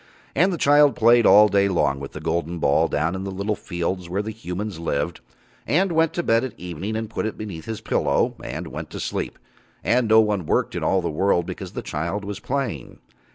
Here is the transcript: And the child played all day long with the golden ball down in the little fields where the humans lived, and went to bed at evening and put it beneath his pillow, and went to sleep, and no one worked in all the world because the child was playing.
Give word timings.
And 0.33 0.51
the 0.51 0.57
child 0.57 0.95
played 0.95 1.27
all 1.27 1.47
day 1.47 1.67
long 1.69 1.99
with 1.99 2.13
the 2.13 2.19
golden 2.19 2.57
ball 2.57 2.87
down 2.87 3.13
in 3.13 3.23
the 3.23 3.29
little 3.29 3.55
fields 3.55 4.09
where 4.09 4.23
the 4.23 4.31
humans 4.31 4.79
lived, 4.79 5.21
and 5.67 5.91
went 5.91 6.11
to 6.13 6.23
bed 6.23 6.43
at 6.43 6.59
evening 6.59 6.95
and 6.95 7.07
put 7.07 7.27
it 7.27 7.37
beneath 7.37 7.65
his 7.65 7.81
pillow, 7.81 8.33
and 8.43 8.65
went 8.65 8.89
to 8.89 8.99
sleep, 8.99 9.37
and 9.83 10.07
no 10.07 10.19
one 10.19 10.47
worked 10.47 10.73
in 10.73 10.83
all 10.83 11.01
the 11.03 11.11
world 11.11 11.45
because 11.45 11.73
the 11.73 11.83
child 11.83 12.25
was 12.25 12.39
playing. 12.39 12.97